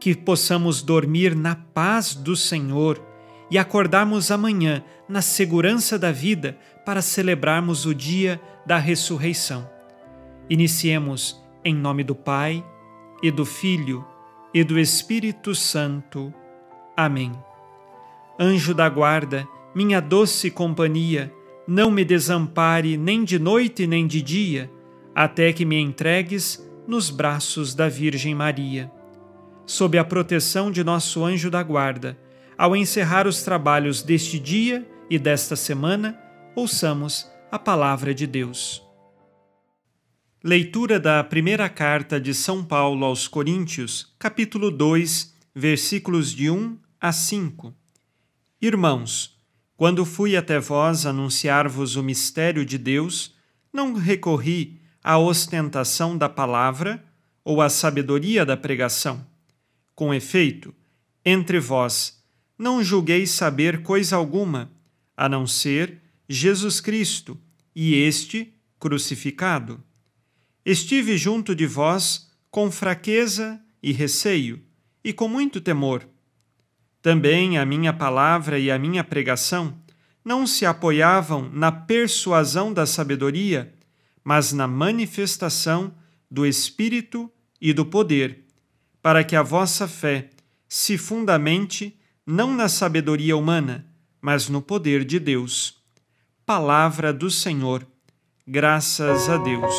Que 0.00 0.14
possamos 0.14 0.82
dormir 0.82 1.34
na 1.34 1.54
paz 1.54 2.14
do 2.14 2.36
Senhor 2.36 3.02
e 3.50 3.58
acordarmos 3.58 4.30
amanhã 4.30 4.84
na 5.08 5.22
segurança 5.22 5.98
da 5.98 6.12
vida 6.12 6.58
para 6.84 7.02
celebrarmos 7.02 7.86
o 7.86 7.94
dia 7.94 8.40
da 8.66 8.78
ressurreição. 8.78 9.68
Iniciemos 10.48 11.42
em 11.64 11.74
nome 11.74 12.04
do 12.04 12.14
Pai, 12.14 12.64
e 13.22 13.30
do 13.30 13.44
Filho, 13.44 14.04
e 14.54 14.62
do 14.64 14.78
Espírito 14.78 15.54
Santo. 15.54 16.32
Amém. 16.96 17.32
Anjo 18.38 18.72
da 18.72 18.88
guarda, 18.88 19.46
minha 19.74 20.00
doce 20.00 20.50
companhia, 20.50 21.32
não 21.66 21.90
me 21.90 22.04
desampare 22.04 22.96
nem 22.96 23.24
de 23.24 23.38
noite 23.38 23.86
nem 23.86 24.06
de 24.06 24.22
dia, 24.22 24.70
até 25.14 25.52
que 25.52 25.64
me 25.64 25.78
entregues 25.78 26.64
nos 26.86 27.10
braços 27.10 27.74
da 27.74 27.88
Virgem 27.88 28.34
Maria. 28.34 28.90
Sob 29.68 29.98
a 29.98 30.04
proteção 30.04 30.70
de 30.70 30.82
nosso 30.82 31.22
anjo 31.22 31.50
da 31.50 31.62
guarda, 31.62 32.18
ao 32.56 32.74
encerrar 32.74 33.26
os 33.26 33.42
trabalhos 33.42 34.02
deste 34.02 34.38
dia 34.38 34.90
e 35.10 35.18
desta 35.18 35.54
semana, 35.56 36.18
ouçamos 36.56 37.30
a 37.52 37.58
palavra 37.58 38.14
de 38.14 38.26
Deus. 38.26 38.82
Leitura 40.42 40.98
da 40.98 41.22
primeira 41.22 41.68
carta 41.68 42.18
de 42.18 42.32
São 42.32 42.64
Paulo 42.64 43.04
aos 43.04 43.28
Coríntios, 43.28 44.14
capítulo 44.18 44.70
2, 44.70 45.34
versículos 45.54 46.32
de 46.34 46.48
1 46.48 46.78
a 46.98 47.12
5. 47.12 47.74
Irmãos, 48.62 49.38
quando 49.76 50.06
fui 50.06 50.34
até 50.34 50.58
vós 50.58 51.04
anunciar-vos 51.04 51.94
o 51.94 52.02
mistério 52.02 52.64
de 52.64 52.78
Deus, 52.78 53.34
não 53.70 53.92
recorri 53.92 54.80
à 55.04 55.18
ostentação 55.18 56.16
da 56.16 56.26
palavra 56.26 57.04
ou 57.44 57.60
à 57.60 57.68
sabedoria 57.68 58.46
da 58.46 58.56
pregação. 58.56 59.26
Com 59.98 60.14
efeito, 60.14 60.72
entre 61.24 61.58
vós 61.58 62.22
não 62.56 62.84
julgueis 62.84 63.32
saber 63.32 63.82
coisa 63.82 64.14
alguma, 64.14 64.70
a 65.16 65.28
não 65.28 65.44
ser 65.44 66.00
Jesus 66.28 66.80
Cristo 66.80 67.36
e 67.74 67.96
este 67.96 68.54
crucificado. 68.78 69.82
Estive 70.64 71.18
junto 71.18 71.52
de 71.52 71.66
vós 71.66 72.30
com 72.48 72.70
fraqueza 72.70 73.60
e 73.82 73.90
receio 73.90 74.62
e 75.02 75.12
com 75.12 75.26
muito 75.26 75.60
temor. 75.60 76.08
Também 77.02 77.58
a 77.58 77.66
minha 77.66 77.92
palavra 77.92 78.56
e 78.56 78.70
a 78.70 78.78
minha 78.78 79.02
pregação 79.02 79.76
não 80.24 80.46
se 80.46 80.64
apoiavam 80.64 81.50
na 81.52 81.72
persuasão 81.72 82.72
da 82.72 82.86
sabedoria, 82.86 83.74
mas 84.22 84.52
na 84.52 84.68
manifestação 84.68 85.92
do 86.30 86.46
Espírito 86.46 87.28
e 87.60 87.72
do 87.72 87.84
poder, 87.84 88.44
para 89.08 89.24
que 89.24 89.34
a 89.34 89.42
vossa 89.42 89.88
fé 89.88 90.28
se 90.68 90.98
fundamente 90.98 91.98
não 92.26 92.52
na 92.52 92.68
sabedoria 92.68 93.34
humana, 93.34 93.86
mas 94.20 94.50
no 94.50 94.60
poder 94.60 95.02
de 95.02 95.18
Deus. 95.18 95.82
Palavra 96.44 97.10
do 97.10 97.30
Senhor. 97.30 97.86
Graças 98.46 99.30
a 99.30 99.38
Deus. 99.38 99.74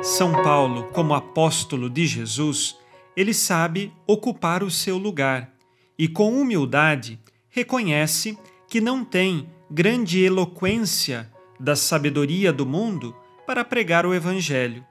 São 0.00 0.32
Paulo, 0.42 0.84
como 0.94 1.12
apóstolo 1.12 1.90
de 1.90 2.06
Jesus, 2.06 2.78
ele 3.14 3.34
sabe 3.34 3.92
ocupar 4.06 4.62
o 4.62 4.70
seu 4.70 4.96
lugar 4.96 5.52
e, 5.98 6.08
com 6.08 6.40
humildade, 6.40 7.20
reconhece 7.50 8.38
que 8.66 8.80
não 8.80 9.04
tem 9.04 9.46
grande 9.70 10.24
eloquência 10.24 11.30
da 11.60 11.76
sabedoria 11.76 12.50
do 12.50 12.64
mundo 12.64 13.14
para 13.46 13.62
pregar 13.62 14.06
o 14.06 14.14
Evangelho. 14.14 14.82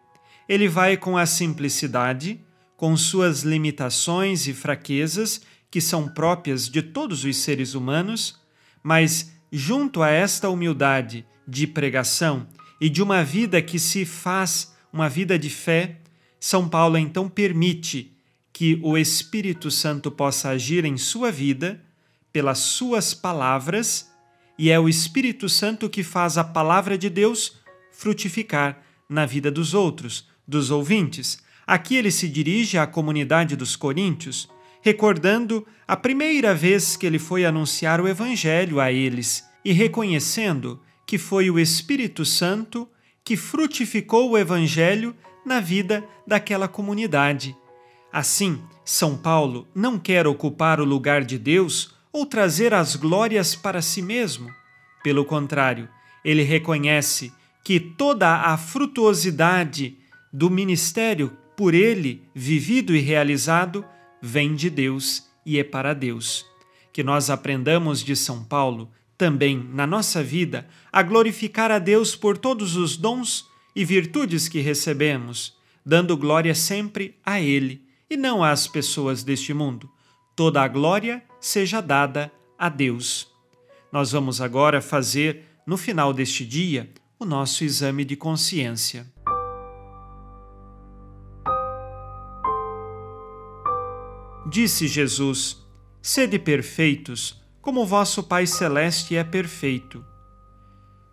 Ele 0.48 0.68
vai 0.68 0.98
com 0.98 1.18
a 1.18 1.26
simplicidade 1.26 2.40
com 2.78 2.96
suas 2.98 3.44
limitações 3.44 4.48
e 4.48 4.54
fraquezas 4.54 5.42
que 5.72 5.80
são 5.82 6.08
próprias 6.08 6.70
de 6.70 6.82
todos 6.82 7.24
os 7.24 7.38
seres 7.38 7.74
humanos, 7.74 8.40
mas 8.84 9.34
junto 9.52 10.02
a 10.02 10.10
esta 10.10 10.50
humildade 10.50 11.26
de 11.48 11.66
pregação 11.68 12.48
e 12.80 12.90
de 12.90 13.02
uma 13.02 13.24
vida 13.24 13.62
que 13.62 13.80
se 13.80 14.06
faz 14.06 14.74
uma 14.92 15.10
vida 15.10 15.38
de 15.38 15.50
fé, 15.50 15.98
São 16.40 16.68
Paulo 16.68 16.98
então 16.98 17.30
permite 17.30 18.12
que 18.52 18.80
o 18.82 18.98
Espírito 18.98 19.70
Santo 19.70 20.10
possa 20.10 20.50
agir 20.50 20.86
em 20.86 20.98
sua 20.98 21.32
vida 21.32 21.82
pelas 22.32 22.60
suas 22.60 23.14
palavras, 23.14 24.12
e 24.58 24.70
é 24.70 24.80
o 24.80 24.88
Espírito 24.88 25.50
Santo 25.50 25.90
que 25.90 26.04
faz 26.04 26.38
a 26.38 26.44
palavra 26.44 26.98
de 26.98 27.10
Deus 27.10 27.58
frutificar 27.92 28.82
na 29.10 29.26
vida 29.26 29.52
dos 29.52 29.74
outros, 29.74 30.28
dos 30.48 30.72
ouvintes, 30.72 31.44
Aqui 31.68 31.96
ele 31.96 32.12
se 32.12 32.30
dirige 32.30 32.78
à 32.78 32.86
comunidade 32.86 33.56
dos 33.56 33.76
coríntios, 33.76 34.48
recordando 34.82 35.66
a 35.88 35.98
primeira 35.98 36.54
vez 36.54 36.96
que 36.96 37.08
ele 37.08 37.18
foi 37.18 37.44
anunciar 37.44 38.00
o 38.00 38.08
Evangelho 38.08 38.80
a 38.80 38.92
eles 38.92 39.44
e 39.64 39.72
reconhecendo 39.72 40.80
que 41.08 41.18
foi 41.18 41.50
o 41.50 41.58
Espírito 41.58 42.24
Santo 42.24 42.88
que 43.24 43.36
frutificou 43.36 44.30
o 44.30 44.38
Evangelho 44.38 45.16
na 45.44 45.60
vida 45.60 46.04
daquela 46.28 46.68
comunidade. 46.68 47.56
Assim, 48.14 48.62
São 48.84 49.18
Paulo 49.18 49.68
não 49.74 49.98
quer 49.98 50.28
ocupar 50.28 50.80
o 50.80 50.86
lugar 50.86 51.24
de 51.24 51.40
Deus 51.40 51.96
ou 52.14 52.28
trazer 52.28 52.76
as 52.76 52.96
glórias 52.96 53.56
para 53.56 53.82
si 53.82 54.04
mesmo. 54.04 54.52
Pelo 55.04 55.26
contrário, 55.26 55.90
ele 56.24 56.44
reconhece 56.44 57.34
que 57.64 57.80
toda 57.80 58.42
a 58.42 58.56
frutuosidade 58.56 59.98
do 60.36 60.50
ministério 60.50 61.32
por 61.56 61.74
ele 61.74 62.22
vivido 62.36 62.94
e 62.94 63.00
realizado, 63.00 63.86
vem 64.22 64.54
de 64.54 64.70
Deus 64.70 65.30
e 65.46 65.58
é 65.58 65.64
para 65.64 65.94
Deus. 65.94 66.46
Que 66.92 67.02
nós 67.02 67.30
aprendamos 67.30 68.04
de 68.04 68.18
São 68.18 68.44
Paulo, 68.44 68.92
também 69.18 69.58
na 69.72 69.88
nossa 69.88 70.22
vida, 70.22 70.68
a 70.92 71.02
glorificar 71.02 71.72
a 71.72 71.80
Deus 71.80 72.18
por 72.18 72.38
todos 72.38 72.76
os 72.76 72.98
dons 72.98 73.46
e 73.74 73.86
virtudes 73.86 74.50
que 74.50 74.60
recebemos, 74.60 75.56
dando 75.86 76.18
glória 76.18 76.54
sempre 76.54 77.16
a 77.26 77.40
Ele 77.40 77.86
e 78.10 78.18
não 78.18 78.44
às 78.44 78.68
pessoas 78.68 79.24
deste 79.24 79.54
mundo. 79.54 79.90
Toda 80.36 80.62
a 80.62 80.68
glória 80.68 81.24
seja 81.40 81.80
dada 81.80 82.30
a 82.60 82.68
Deus. 82.68 83.30
Nós 83.90 84.12
vamos 84.12 84.42
agora 84.42 84.82
fazer, 84.82 85.46
no 85.66 85.78
final 85.78 86.12
deste 86.12 86.46
dia, 86.46 86.92
o 87.18 87.24
nosso 87.24 87.64
exame 87.64 88.04
de 88.04 88.18
consciência. 88.18 89.15
Disse 94.48 94.88
Jesus: 94.88 95.66
Sede 96.02 96.38
perfeitos, 96.38 97.42
como 97.62 97.86
vosso 97.86 98.22
Pai 98.22 98.46
Celeste 98.46 99.16
é 99.16 99.24
perfeito. 99.24 100.06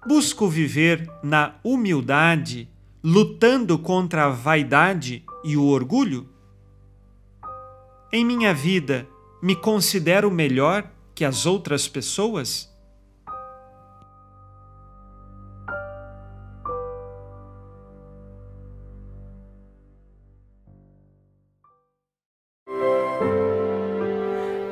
Busco 0.06 0.48
viver 0.48 1.10
na 1.22 1.54
humildade, 1.62 2.68
lutando 3.02 3.78
contra 3.78 4.26
a 4.26 4.28
vaidade 4.28 5.24
e 5.44 5.56
o 5.56 5.64
orgulho? 5.64 6.28
Em 8.12 8.24
minha 8.24 8.52
vida, 8.52 9.08
me 9.42 9.56
considero 9.56 10.30
melhor 10.30 10.90
que 11.14 11.24
as 11.24 11.46
outras 11.46 11.88
pessoas? 11.88 12.71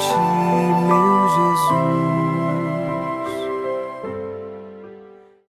ti, 0.00 0.16
meu 0.88 1.28
Jesus. 1.28 2.09